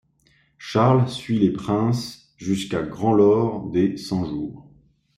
[0.57, 4.67] Charles suit les princes jusqu'à Gand lors des Cent-Jours.